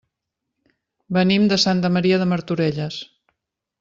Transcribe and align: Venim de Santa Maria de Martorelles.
Venim 1.17 1.45
de 1.51 1.59
Santa 1.67 1.93
Maria 1.99 2.21
de 2.23 2.29
Martorelles. 2.33 2.99